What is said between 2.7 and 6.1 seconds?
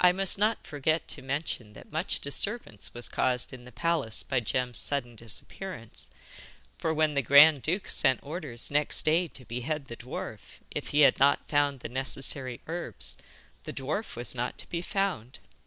was caused in the palace by Jem's sudden disappearance,